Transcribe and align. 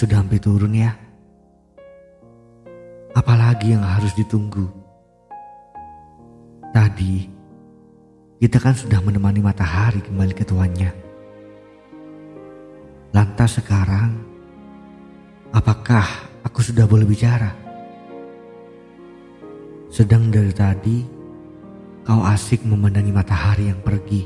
Sudah 0.00 0.24
hampir 0.24 0.40
turun 0.40 0.72
ya. 0.72 0.96
Apalagi 3.12 3.76
yang 3.76 3.84
harus 3.84 4.16
ditunggu? 4.16 4.64
Tadi, 6.72 7.28
kita 8.40 8.56
kan 8.64 8.72
sudah 8.72 8.96
menemani 9.04 9.44
matahari 9.44 10.00
kembali 10.00 10.32
ke 10.32 10.48
tuannya. 10.48 10.88
Lantas 13.12 13.60
sekarang, 13.60 14.16
apakah 15.52 16.08
aku 16.48 16.64
sudah 16.64 16.88
boleh 16.88 17.04
bicara? 17.04 17.52
Sedang 19.92 20.32
dari 20.32 20.56
tadi, 20.56 21.04
kau 22.08 22.24
asik 22.24 22.64
memandangi 22.64 23.12
matahari 23.12 23.68
yang 23.68 23.84
pergi. 23.84 24.24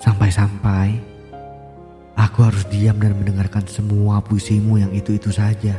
Sampai-sampai, 0.00 1.11
aku 2.22 2.46
harus 2.46 2.62
diam 2.70 2.94
dan 3.02 3.18
mendengarkan 3.18 3.66
semua 3.66 4.22
puisimu 4.22 4.78
yang 4.78 4.94
itu-itu 4.94 5.34
saja. 5.34 5.74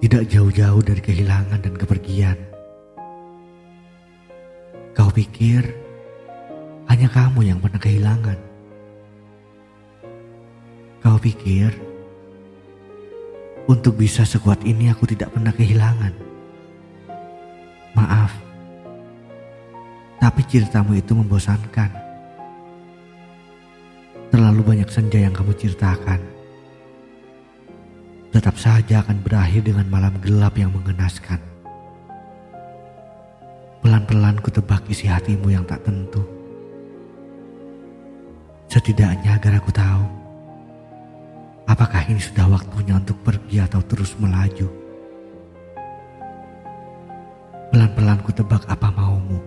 Tidak 0.00 0.22
jauh-jauh 0.28 0.80
dari 0.80 1.00
kehilangan 1.04 1.60
dan 1.60 1.74
kepergian. 1.76 2.36
Kau 4.96 5.12
pikir 5.12 5.68
hanya 6.88 7.08
kamu 7.12 7.44
yang 7.44 7.58
pernah 7.60 7.80
kehilangan. 7.80 8.38
Kau 11.04 11.20
pikir 11.20 11.76
untuk 13.68 14.00
bisa 14.00 14.24
sekuat 14.24 14.64
ini 14.64 14.88
aku 14.88 15.04
tidak 15.04 15.36
pernah 15.36 15.52
kehilangan. 15.52 16.12
Maaf, 17.96 18.32
tapi 20.20 20.40
ceritamu 20.44 20.96
itu 20.96 21.12
membosankan. 21.16 22.05
Terlalu 24.30 24.60
banyak 24.62 24.88
senja 24.90 25.18
yang 25.22 25.34
kamu 25.34 25.52
ceritakan. 25.54 26.20
Tetap 28.34 28.56
saja 28.58 29.00
akan 29.00 29.22
berakhir 29.24 29.64
dengan 29.64 29.86
malam 29.88 30.14
gelap 30.20 30.54
yang 30.60 30.74
mengenaskan. 30.74 31.40
Pelan-pelan 33.80 34.42
ku 34.42 34.50
tebak 34.50 34.82
isi 34.90 35.06
hatimu 35.06 35.48
yang 35.50 35.64
tak 35.64 35.80
tentu. 35.86 36.20
Setidaknya 38.66 39.38
agar 39.38 39.62
aku 39.62 39.70
tahu 39.70 40.16
Apakah 41.66 42.06
ini 42.06 42.22
sudah 42.22 42.46
waktunya 42.46 42.94
untuk 42.94 43.18
pergi 43.26 43.58
atau 43.58 43.82
terus 43.82 44.14
melaju? 44.22 44.70
Pelan-pelan 47.74 48.22
ku 48.22 48.30
tebak 48.30 48.62
apa 48.70 48.86
maumu. 48.94 49.42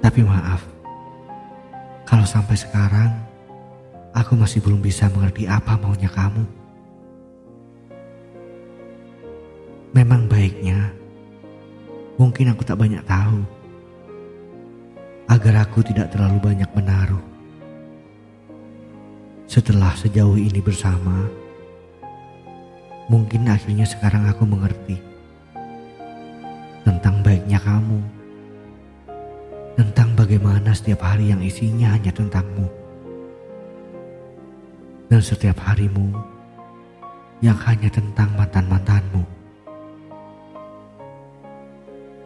Tapi 0.00 0.24
maaf, 0.24 0.64
kalau 2.08 2.24
sampai 2.24 2.56
sekarang 2.56 3.12
aku 4.16 4.32
masih 4.32 4.64
belum 4.64 4.80
bisa 4.80 5.12
mengerti 5.12 5.44
apa 5.44 5.76
maunya 5.76 6.08
kamu. 6.08 6.40
Memang 9.92 10.24
baiknya, 10.24 10.88
mungkin 12.16 12.56
aku 12.56 12.64
tak 12.64 12.80
banyak 12.80 13.04
tahu, 13.04 13.44
agar 15.28 15.68
aku 15.68 15.84
tidak 15.84 16.08
terlalu 16.08 16.40
banyak 16.40 16.70
menaruh 16.72 17.20
setelah 19.44 19.92
sejauh 19.92 20.40
ini 20.40 20.64
bersama, 20.64 21.28
mungkin 23.12 23.52
akhirnya 23.52 23.84
sekarang 23.84 24.24
aku 24.32 24.48
mengerti 24.48 24.96
tentang 26.88 27.20
baiknya 27.20 27.60
kamu, 27.60 28.00
bagaimana 30.18 30.74
setiap 30.74 31.06
hari 31.06 31.30
yang 31.30 31.38
isinya 31.38 31.94
hanya 31.94 32.10
tentangmu, 32.10 32.66
dan 35.06 35.22
setiap 35.22 35.62
harimu 35.62 36.10
yang 37.38 37.54
hanya 37.62 37.86
tentang 37.86 38.34
mantan-mantanmu. 38.34 39.22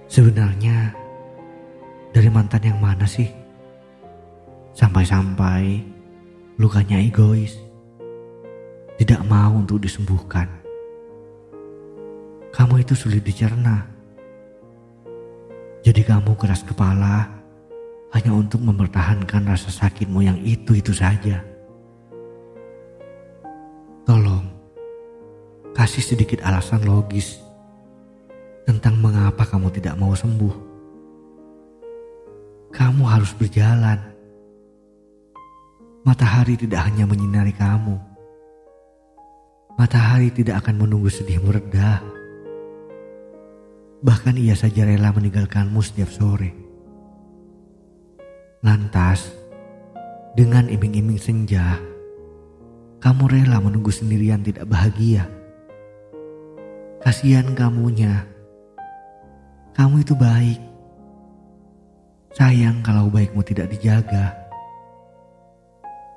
Sebenarnya, 0.09 0.97
dari 2.17 2.33
mantan 2.33 2.65
yang 2.65 2.81
mana 2.81 3.05
sih? 3.05 3.29
Sampai-sampai 4.73 5.93
Lukanya 6.61 7.01
egois, 7.01 7.57
tidak 9.01 9.25
mau 9.25 9.57
untuk 9.57 9.81
disembuhkan. 9.81 10.47
Kamu 12.53 12.77
itu 12.79 12.93
sulit 12.93 13.25
dicerna. 13.25 13.89
Jadi 15.83 16.05
kamu 16.05 16.37
keras 16.37 16.61
kepala 16.63 17.42
hanya 18.13 18.33
untuk 18.33 18.61
mempertahankan 18.61 19.49
rasa 19.49 19.73
sakitmu 19.73 20.21
yang 20.25 20.39
itu-itu 20.45 20.93
saja. 20.93 21.41
Tolong, 24.05 24.45
kasih 25.73 26.05
sedikit 26.05 26.45
alasan 26.45 26.85
logis 26.85 27.41
tentang 28.69 29.01
mengapa 29.01 29.49
kamu 29.49 29.73
tidak 29.73 29.97
mau 29.97 30.13
sembuh. 30.13 30.71
Kamu 32.73 33.05
harus 33.05 33.37
berjalan 33.37 34.13
Matahari 36.03 36.59
tidak 36.59 36.83
hanya 36.83 37.07
menyinari 37.07 37.55
kamu. 37.55 37.95
Matahari 39.79 40.35
tidak 40.35 40.67
akan 40.67 40.83
menunggu 40.83 41.07
sedihmu 41.07 41.55
reda. 41.55 42.03
Bahkan 44.03 44.35
ia 44.35 44.59
saja 44.59 44.83
rela 44.83 45.15
meninggalkanmu 45.15 45.79
setiap 45.79 46.11
sore. 46.11 46.62
Lantas, 48.63 49.35
dengan 50.39 50.71
iming-iming 50.71 51.19
senja, 51.19 51.83
kamu 53.03 53.27
rela 53.27 53.59
menunggu 53.59 53.91
sendirian 53.91 54.39
tidak 54.39 54.71
bahagia. 54.71 55.27
Kasihan 57.03 57.59
kamunya. 57.59 58.23
Kamu 59.75 60.07
itu 60.07 60.15
baik. 60.15 60.63
Sayang 62.39 62.87
kalau 62.87 63.11
baikmu 63.11 63.43
tidak 63.43 63.67
dijaga. 63.75 64.31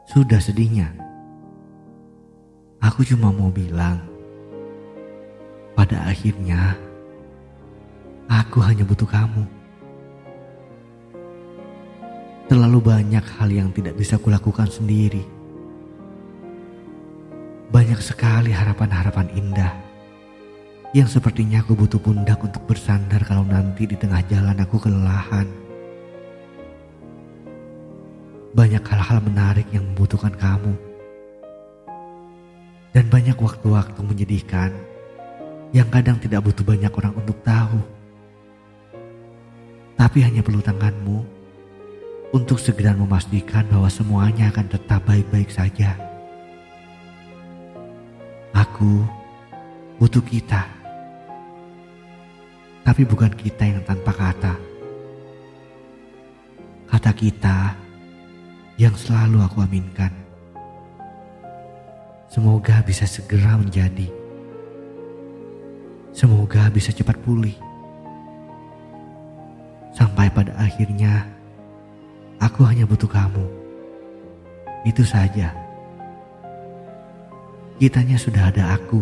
Sudah 0.05 0.37
sedihnya. 0.37 0.93
Aku 2.77 3.01
cuma 3.01 3.33
mau 3.33 3.49
bilang, 3.49 4.05
pada 5.73 5.97
akhirnya 6.05 6.77
aku 8.29 8.61
hanya 8.61 8.85
butuh 8.85 9.09
kamu. 9.09 9.54
Terlalu 12.45 12.77
banyak 12.77 13.25
hal 13.41 13.49
yang 13.49 13.73
tidak 13.73 13.97
bisa 13.97 14.21
kulakukan 14.21 14.69
sendiri. 14.69 15.25
Banyak 17.73 17.97
sekali 17.97 18.53
harapan-harapan 18.53 19.33
indah 19.33 19.73
yang 20.95 21.11
sepertinya 21.11 21.59
aku 21.59 21.75
butuh 21.75 21.99
pundak 21.99 22.39
untuk 22.39 22.63
bersandar 22.69 23.19
kalau 23.27 23.43
nanti 23.43 23.83
di 23.83 23.99
tengah 23.99 24.23
jalan 24.31 24.55
aku 24.61 24.79
kelelahan. 24.79 25.43
Banyak 28.55 28.79
hal-hal 28.79 29.19
menarik 29.19 29.67
yang 29.75 29.83
membutuhkan 29.91 30.31
kamu. 30.37 30.71
Dan 32.95 33.11
banyak 33.11 33.35
waktu-waktu 33.35 33.99
menyedihkan 34.05 34.71
yang 35.75 35.91
kadang 35.91 36.15
tidak 36.21 36.47
butuh 36.47 36.63
banyak 36.63 36.93
orang 36.93 37.11
untuk 37.11 37.35
tahu. 37.43 37.81
Tapi 39.99 40.23
hanya 40.23 40.39
perlu 40.39 40.63
tanganmu 40.63 41.35
untuk 42.33 42.57
segera 42.57 42.95
memastikan 42.95 43.67
bahwa 43.69 43.89
semuanya 43.91 44.49
akan 44.49 44.65
tetap 44.71 45.03
baik-baik 45.05 45.51
saja. 45.51 45.93
Aku 48.55 49.03
butuh 49.99 50.23
kita. 50.23 50.63
Tapi 52.85 53.01
bukan 53.03 53.33
kita 53.33 53.63
yang 53.65 53.81
tanpa 53.83 54.13
kata. 54.13 54.53
Kata 56.85 57.11
kita 57.11 57.75
yang 58.77 58.93
selalu 58.95 59.41
aku 59.41 59.65
aminkan. 59.65 60.13
Semoga 62.31 62.83
bisa 62.85 63.07
segera 63.07 63.55
menjadi. 63.55 64.07
Semoga 66.15 66.71
bisa 66.71 66.95
cepat 66.95 67.19
pulih. 67.23 67.55
Sampai 69.95 70.31
pada 70.31 70.55
akhirnya, 70.59 71.34
aku 72.45 72.61
hanya 72.69 72.85
butuh 72.85 73.09
kamu. 73.09 73.41
Itu 74.85 75.01
saja. 75.01 75.49
Kitanya 77.81 78.15
sudah 78.21 78.53
ada 78.53 78.77
aku. 78.77 79.01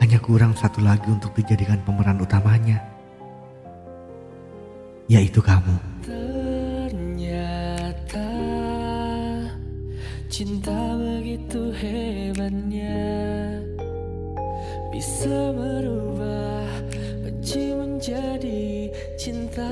Hanya 0.00 0.18
kurang 0.24 0.56
satu 0.56 0.80
lagi 0.80 1.06
untuk 1.12 1.36
dijadikan 1.36 1.84
pemeran 1.84 2.22
utamanya, 2.22 2.80
yaitu 5.06 5.44
kamu. 5.44 5.76
Cinta 10.38 10.94
begitu 10.94 11.74
hebatnya 11.74 12.94
Bisa 14.94 15.50
merubah 15.50 16.62
benci 17.26 17.74
menjadi 17.74 18.86
cinta 19.18 19.66